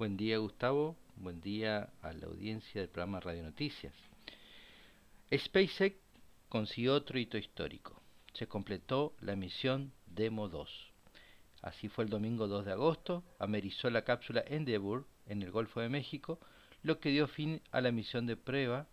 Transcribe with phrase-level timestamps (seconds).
[0.00, 3.92] Buen día Gustavo, buen día a la audiencia del programa Radio Noticias.
[5.30, 5.94] SpaceX
[6.48, 8.00] consiguió otro hito histórico.
[8.32, 10.90] Se completó la misión Demo 2.
[11.60, 15.90] Así fue el domingo 2 de agosto, amerizó la cápsula Endeavour en el Golfo de
[15.90, 16.40] México,
[16.82, 18.86] lo que dio fin a la misión de prueba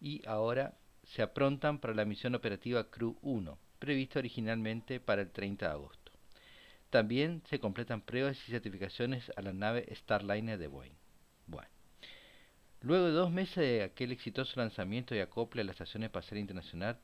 [0.00, 5.66] y ahora se aprontan para la misión operativa Crew 1, prevista originalmente para el 30
[5.66, 6.07] de agosto.
[6.90, 10.94] También se completan pruebas y certificaciones a la nave Starliner de Boeing.
[11.46, 11.68] Bueno.
[12.80, 16.98] Luego de dos meses de aquel exitoso lanzamiento y acople a la Estación Espacial Internacional,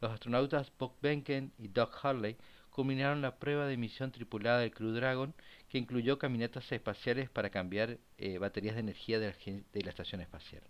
[0.00, 2.36] los astronautas Bob Behnken y Doug Harley
[2.70, 5.34] culminaron la prueba de misión tripulada del Crew Dragon,
[5.68, 9.34] que incluyó caminatas espaciales para cambiar eh, baterías de energía de
[9.82, 10.62] la Estación Espacial.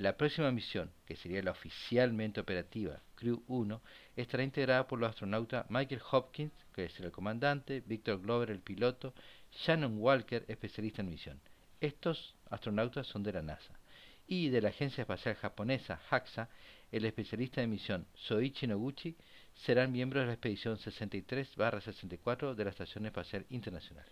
[0.00, 3.82] La próxima misión, que sería la oficialmente operativa Crew 1,
[4.16, 9.12] estará integrada por los astronautas Michael Hopkins, que es el comandante, Victor Glover, el piloto,
[9.52, 11.40] Shannon Walker, especialista en misión.
[11.82, 13.78] Estos astronautas son de la NASA.
[14.26, 16.48] Y de la Agencia Espacial Japonesa, JAXA,
[16.92, 19.18] el especialista de misión Soichi Noguchi,
[19.52, 24.06] serán miembros de la expedición 63-64 de la Estación Espacial Internacional.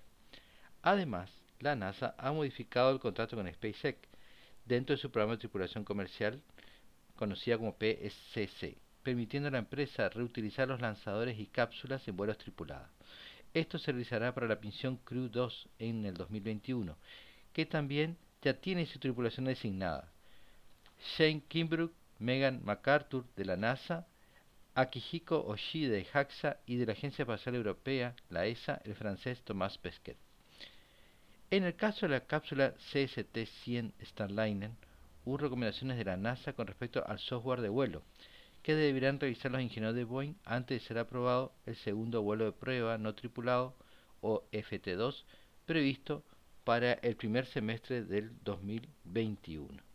[0.83, 1.31] Además,
[1.61, 4.07] la NASA ha modificado el contrato con SpaceX,
[4.69, 6.43] dentro de su programa de tripulación comercial
[7.17, 12.89] conocida como PSC, permitiendo a la empresa reutilizar los lanzadores y cápsulas en vuelos tripulados.
[13.55, 16.97] Esto se realizará para la misión Crew 2 en el 2021,
[17.55, 20.13] que también ya tiene su tripulación designada.
[21.17, 24.07] Shane Kimbrough, Megan MacArthur de la NASA,
[24.75, 29.79] Akihiko Oshii de JAXA y de la Agencia Espacial Europea, la ESA, el francés Thomas
[29.79, 30.28] Pesquet.
[31.51, 34.71] En el caso de la cápsula CST-100 Starliner,
[35.25, 38.03] hubo recomendaciones de la NASA con respecto al software de vuelo,
[38.63, 42.53] que deberán revisar los ingenieros de Boeing antes de ser aprobado el segundo vuelo de
[42.53, 43.75] prueba no tripulado
[44.21, 45.25] o FT2
[45.65, 46.23] previsto
[46.65, 49.88] para el primer semestre del 2021.